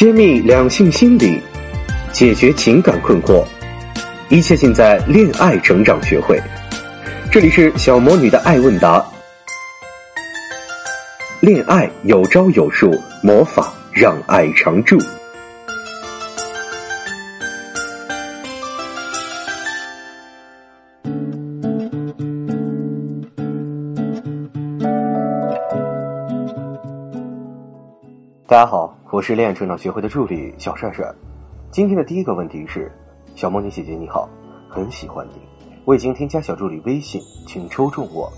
[0.00, 1.38] 揭秘两性心理，
[2.10, 3.44] 解决情感困惑，
[4.30, 6.40] 一切尽在恋爱成长学会。
[7.30, 9.04] 这里是小魔女的爱问答，
[11.40, 14.96] 恋爱有招有术，魔法让爱常驻。
[28.46, 31.04] 大家好，我是恋爱成长学会的助理小帅帅。
[31.72, 32.92] 今天的第一个问题是：
[33.34, 34.28] 小魔女姐姐你好，
[34.68, 35.40] 很喜欢你，
[35.84, 38.32] 我已经添加小助理微信，请抽中我。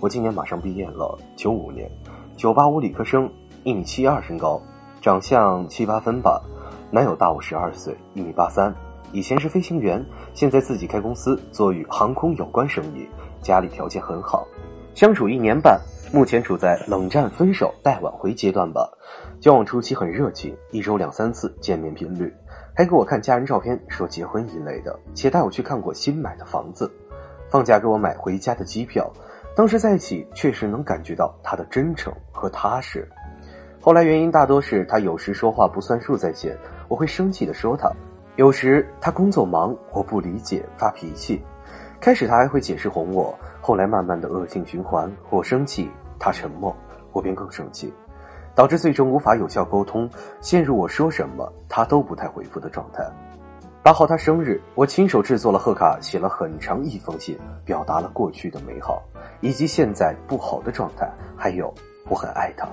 [0.00, 1.88] 我今年马上毕业了，九五年，
[2.36, 3.30] 九八五理科生，
[3.62, 4.60] 一米七二身高，
[5.00, 6.42] 长相七八分吧。
[6.90, 8.74] 男友大我十二岁，一米八三，
[9.12, 13.06] 以前是飞行员，现在自己开公司做与航空有关生意，
[13.40, 14.44] 家里条件很好，
[14.96, 15.80] 相处一年半。
[16.12, 18.86] 目前处在冷战、分手、待挽回阶段吧。
[19.40, 22.30] 交往初期很热情，一周两三次见面频率，
[22.76, 26.92] 还给我看家人照片，说结婚一类的，且带我去看过新买的房子，
[27.48, 29.10] 放假给我买回家的机票。
[29.56, 33.08] 当时在一起，确实能感觉到他的真诚和踏实。
[33.80, 36.54] 后来原因大多是他有时说话不算数在先，
[36.88, 37.88] 我会生气的说他；
[38.36, 41.42] 有时他工作忙，我不理解发脾气。
[41.98, 45.90] 开始他还会解释哄我，后来慢慢的恶性循环，我生气。
[46.22, 46.72] 他沉默，
[47.10, 47.92] 我便更生气，
[48.54, 50.08] 导致最终无法有效沟通，
[50.40, 53.04] 陷入我说什么他都不太回复的状态。
[53.82, 59.02] 八号他生日，我亲手制作了贺卡，写了很长一封信，表达了过去的美好
[59.40, 61.74] 以及现在不好的状态，还有
[62.08, 62.68] 我很爱他，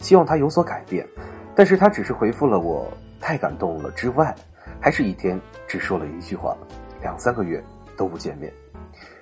[0.00, 1.08] 希望他有所改变。
[1.54, 2.86] 但是他只是回复了我
[3.18, 4.34] 太感动了之外，
[4.78, 6.54] 还是一天只说了一句话，
[7.00, 7.64] 两三个月
[7.96, 8.52] 都不见面，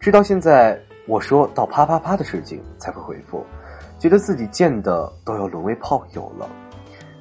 [0.00, 0.76] 直到现在
[1.06, 3.46] 我说到啪啪啪的事情才会回复。
[3.98, 6.48] 觉得自己见的都要沦为炮友了，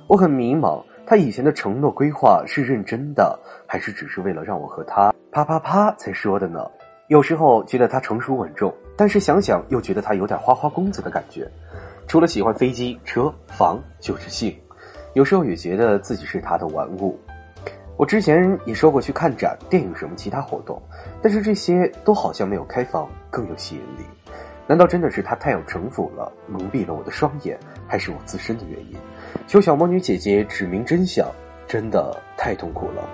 [0.07, 0.83] 我很迷茫。
[1.05, 6.59] 他以前的承诺规划是认真的，还是只是为了让我和他啪啪啪才说的呢？
[7.07, 11.49] 有时候觉得他成熟稳重，但是想想又觉得他有点花花公子的感觉。
[12.05, 14.55] 除了喜欢飞机、车、房，就是性。
[15.13, 17.19] 有时候也觉得自己是他的玩物。
[17.97, 20.79] 我之前也说过去看展、电影什么其他活动，
[21.23, 24.05] 但是这些都好像没有开房更有吸引力。
[24.69, 27.57] 难道真的是他太有城府了，蒙蔽了我的双眼，
[27.87, 28.95] 还是我自身的原因？
[29.47, 31.27] 求小魔女姐姐指明真相，
[31.67, 33.09] 真的太痛苦了。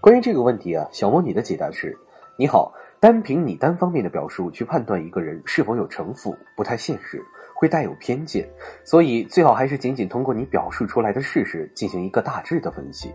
[0.00, 1.96] 关于这个问题啊，小魔女的解答是：
[2.36, 7.22] 你好，单凭你单方面的表述去判断一个人是否有城府，不太现实，
[7.54, 8.44] 会带有偏见，
[8.82, 13.14] 所以最好还是仅仅通过你表述出来的事实进行一个大致的分析。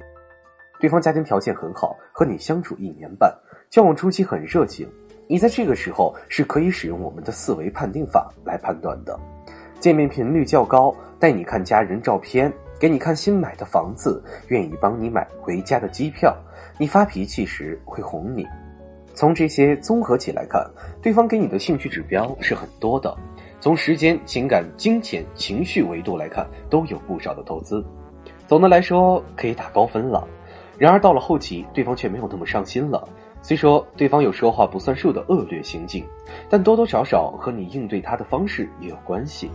[0.80, 3.34] 对方家庭条件很好，和你相处一年半，
[3.70, 4.88] 交往初期很热情，
[5.28, 9.20] 你在这个时候是可以使用我们的四维判定法来判断的。
[9.80, 16.34] 见面频率较高，带你看家人照片，给你看新买的房子，愿意帮你买回家的机票，
[16.78, 18.48] 你发脾气时会哄你。
[19.14, 20.66] 从这些综合起来看，
[21.02, 23.14] 对方给你的兴趣指标是很多的。
[23.60, 27.84] 从时间、情感、金钱、情绪维度来看，都有不少的投资。
[28.48, 30.26] 总的来说，可以打高分了。
[30.80, 33.08] 然而到了后期，对方却没有那么上心了。
[33.42, 36.06] 虽说对方有说话不算数的恶劣行径，
[36.50, 39.52] 但多多少少和你应对他的方式也有关系。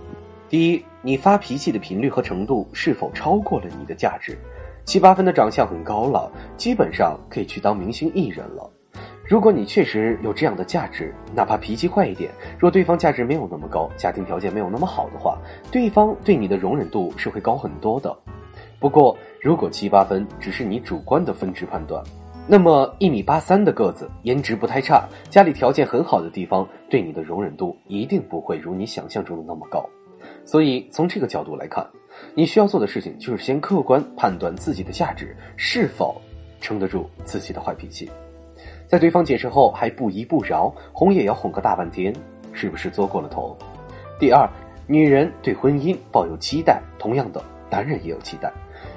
[0.48, 4.38] 第一，你发脾气的频率和程度是否超过了你的价值？
[4.84, 8.70] 七八分的长相很高了，基本上可以去当明星艺人了。
[9.26, 15.38] 如果你确实有这样的价值，哪怕脾气坏一点，若对方价值没有那么高，家庭条件没有那么好的话，
[15.72, 18.14] 对方对你的容忍度是会高很多的。
[18.78, 22.02] 不过，如果七八分只是你主观的分值判断，
[22.48, 29.86] 那么一米八三的个子，颜值不太差，家里条件很好的地方，对你的容忍度一定不会如你想象中的那么高。
[30.46, 31.86] 所以从这个角度来看，
[32.34, 36.18] 你需要做的事情就是先客观判断自己的价值是否
[36.58, 38.10] 撑得住自己的坏脾气，
[38.86, 42.10] 在对方解释后还不依不饶，哄也要哄个大半天，
[42.54, 43.54] 是不是作过了头？
[44.18, 44.48] 第二，
[44.86, 48.50] 女人对婚姻抱有期待，同样的，男人也有期待。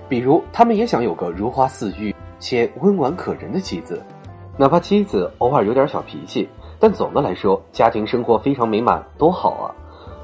[0.09, 4.01] 比如，他们也想有个如花似玉且温婉可人的妻子，
[4.57, 6.47] 哪怕妻子偶尔有点小脾气，
[6.79, 9.67] 但总的来说，家庭生活非常美满，多好啊！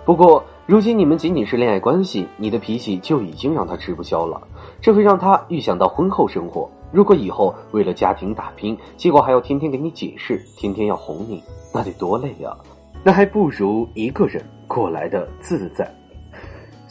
[0.06, 4.41] 不过，如今你们仅仅是恋爱关系，你的脾气就已经让他吃不消了，
[4.80, 6.69] 这会让他预想到婚后生活。
[6.91, 11.44] 如果以后为了家庭打拼，结果还要天天给你解释，天天要哄你，
[11.74, 12.56] 那得多累啊！
[13.03, 15.91] 那还不如一个人过来的自在。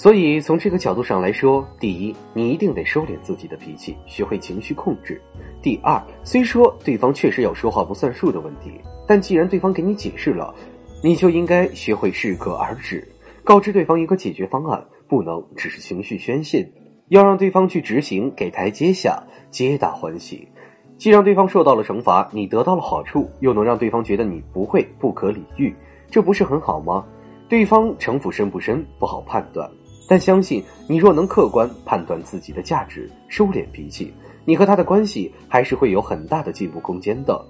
[0.03, 5.15] 所以从这个角度上来说，第一，你一定得收敛自己的脾气，学会情绪控制；
[5.63, 10.53] 第二，虽说对方确实有说话不算数的问题，但既然对方给你解释了，
[11.05, 13.07] 你就应该学会适可而止，
[13.45, 16.69] 告知对方一个解决方案，不能只是情绪宣泄，
[17.11, 19.23] 要让对方去执行，给台阶下，
[19.53, 20.49] 皆大欢喜。
[20.99, 25.73] 既让对方受到了惩罚，你得到了好处，又能让对方觉得你不会不可理喻，
[26.11, 27.07] 这不是很好吗？
[27.49, 29.71] 对方城府深不深不好判断，
[30.09, 34.13] 但相信你若能客观判断自己的价值，收敛脾气，
[34.45, 37.45] 你和他的关系还是会有很大的进步空间的。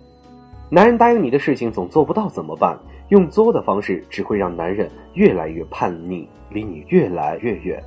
[0.70, 2.78] 男人答应你的事情总做不到怎么办？
[3.08, 7.82] 用作的方式只会让男人越来越叛逆，离你越来越远。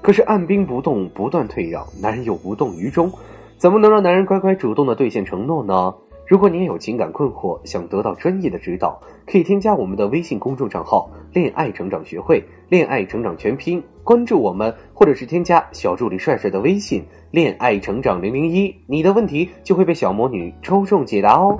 [0.00, 3.12] 可是按兵不动，不断退让，男人又无动于衷，
[3.58, 5.94] 怎么能让男人乖乖主动的兑现承诺呢？
[6.26, 21.58] 如果你也有情感困惑，想得到专业的指导，可以添加我们的微信公众账号“恋爱成长学会”，恋爱成长全拼，关注我们，或者是添加小助理帅帅的微信“恋爱成长零零一”，你的问题就会被小魔女抽中解答哦。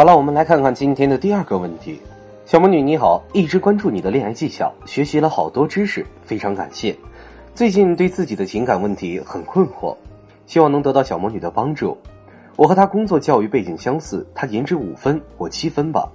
[0.00, 2.00] 好了，我们来看看今天的第二个问题。
[2.46, 6.96] 小魔女你好，一直关注你的恋爱技巧，学习了好多知识，非常感谢。
[7.54, 9.94] 最近对自己的情感问题很困惑，
[10.46, 11.94] 希望能得到小魔女的帮助。
[12.56, 16.10] 我和她工作、教育背景相似，她颜值五分，我七分吧。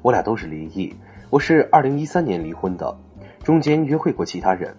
[0.00, 0.90] 我俩都是离异，
[1.28, 2.96] 我是二零一三年离婚的，
[3.44, 4.74] 中间约会过其他人。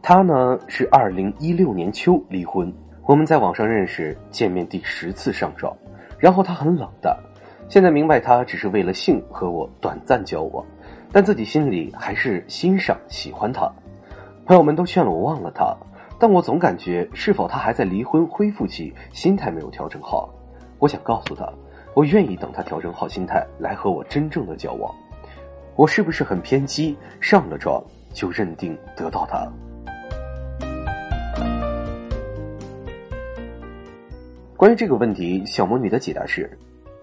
[0.00, 2.72] 她呢是二零一六年秋离婚，
[3.04, 5.76] 我们在网上认识，见面第十次上床，
[6.20, 7.12] 然后她很冷淡。
[7.68, 10.64] 现在明白，他只是为了性和我短暂交往，
[11.12, 13.70] 但自己心里还是欣赏、喜欢他。
[14.46, 15.76] 朋友们都劝了我忘了他，
[16.18, 20.32] 但我总感觉是否他还在离婚恢复期，心态没有调整好。
[20.78, 21.52] 我想告诉他，
[21.92, 24.94] 我愿意等他调整好心态来和我真正的交往。
[25.74, 26.96] 我是不是很偏激？
[27.20, 27.82] 上了床
[28.12, 29.50] 就认定得到他？
[34.56, 36.56] 关于这个问题，小魔女的解答是：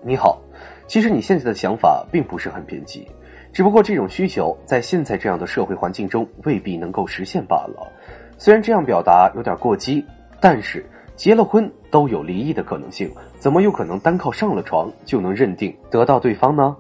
[0.06, 0.42] 你好。
[0.86, 3.08] 其实你现在的想法并不是很偏激，
[3.54, 7.92] 只不过这种需求在现在这样的社会环境中未必能够实现罢了。
[8.38, 10.06] 虽然这样表达有点过激，
[10.42, 10.86] 但是
[11.16, 13.10] 结了婚都有离异的可能性，
[13.40, 16.76] 怎么有可能单靠上了床就能认定得到对方呢？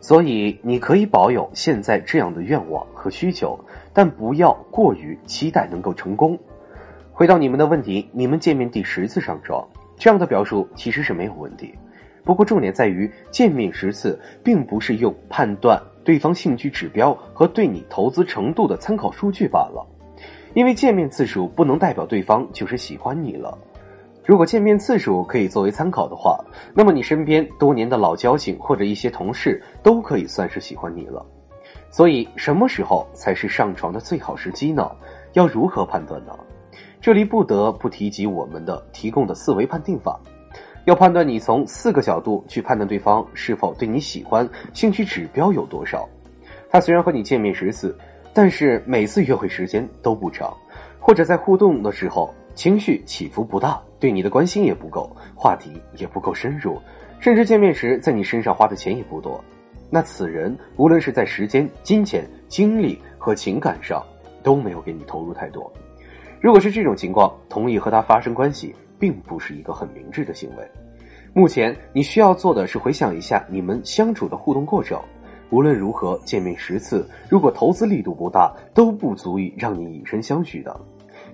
[0.00, 3.58] 所以你可以保有现在这样的愿望和需求，
[3.92, 6.38] 但不要过于期待能够成功。
[7.12, 9.66] 回到你们的问题，你们见面第十次上床，
[9.98, 11.74] 这样的表述其实是没有问题。
[12.30, 19.84] 不过重点在于，见面十次并不是用判断对方兴趣指标和对你投资程度的参考数据罢了，
[20.54, 23.58] 因为见面次数不能代表对方就是喜欢你了。
[24.24, 26.38] 如果见面次数可以作为参考的话，
[26.72, 31.26] 那么你身边多年的老交情或者一些同事都可以算是喜欢你了。
[31.90, 34.88] 所以，什么时候才是上床的最好时机呢？
[35.32, 36.32] 要如何判断呢？
[37.00, 40.20] 这里不得不提及我们的提供的四维判定法。
[40.90, 46.04] 要判断你从四个角度去判断对方是否对你喜欢，兴趣指标有多少。
[46.68, 47.96] 他虽然和你见面十次，
[48.34, 50.52] 但是每次约会时间都不长，
[50.98, 56.76] 或者在互动的时候情绪起伏不大，对你的关心也不够，话题也不够深入，
[57.20, 59.40] 甚至见面时在你身上花的钱也不多。
[59.90, 64.04] 那此人无论是在时间、金钱、精力和情感上
[64.42, 65.72] 都没有给你投入太多。
[66.40, 68.74] 如果是这种情况，同意和他发生关系。
[69.00, 70.70] 并不是一个很明智的行为。
[71.32, 75.00] 目前你需要做的是回想一下你们相处的互动过程。
[75.50, 80.80] 无论如何，见面十次，如果投资力度不大，都不足以让你以身相许的。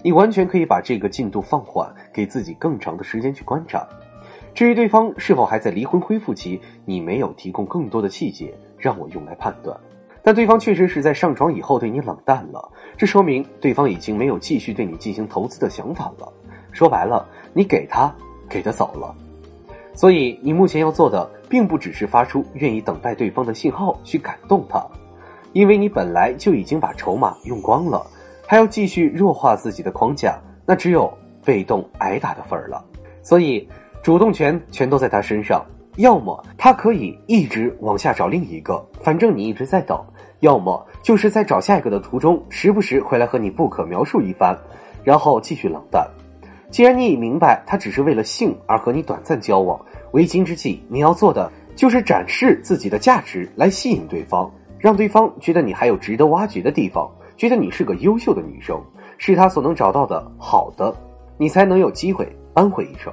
[0.03, 3.87] 你完全可以把这个进度放缓，给自己更长的时间去观察。
[4.55, 9.79] 至于对方是否还在离婚恢复期，你没有提供更多的细节让我用来判断。
[10.23, 16.33] 但对方确实是在上床以后对你冷淡了，这说明对方已经没有继续对你进行投资的想法了。
[16.73, 17.27] 说白了。
[17.53, 18.15] 你给他
[18.51, 19.15] 给的早了，
[19.97, 24.87] 所以你目前要做的，并不只是发出愿意等待对方的信号去感动他，
[25.55, 28.07] 因为你本来就已经把筹码用光了，
[28.47, 31.11] 还要继续弱化自己的框架，那只有
[31.43, 32.85] 被动挨打的份儿了。
[33.23, 33.67] 所以
[34.03, 35.65] 主动权全都在他身上，
[35.97, 39.97] 要么他可以一直往下找另一个，反正你一直在等；
[40.41, 44.55] 要么就是在找下一个的途中，时不时回来和你不可描述一番，
[45.03, 46.07] 然后继续冷淡。
[46.77, 49.81] 既然你已明白他只是为了性而和你短暂交往，
[50.11, 58.79] 为今之计，你要做的就是展示自己的价值来吸引对方，让对方觉得你还有值得挖掘的地方，觉得你是个优秀的女生，
[59.17, 60.95] 是他所能找到的好的，
[61.39, 63.11] 你才能有机会扳回一城。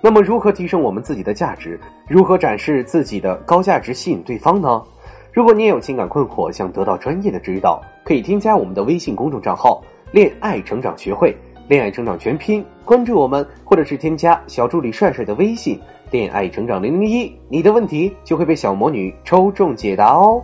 [0.00, 1.78] 那么，如何提升我们自己的价值？
[2.08, 4.82] 如何展示自己的高价值吸引对方呢？
[5.30, 9.84] 如果你也有情感困惑，想得到专业的指导，可以添加我们的微信公众账号。
[10.10, 11.36] 恋爱成长学会，
[11.68, 15.78] 恋爱成长全拼，关注我们，或者是添加小助理帅帅的微信
[16.10, 20.42] “恋爱成长零零一”，你的问题就会被小魔女抽中解答哦。